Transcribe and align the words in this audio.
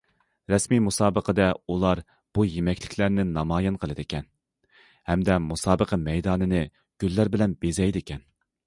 رەسمىي 0.51 0.79
مۇسابىقىدە، 0.85 1.49
ئۇلار 1.73 2.01
بۇ 2.37 2.45
يېمەكلىكلەرنى 2.53 3.27
نامايان 3.35 3.79
قىلىدىكەن، 3.85 4.27
ھەمدە 5.13 5.37
مۇسابىقە 5.51 6.03
مەيدانىنى 6.11 6.67
گۈللەر 7.05 7.33
بىلەن 7.37 7.57
بېزەيدىكەن. 7.63 8.31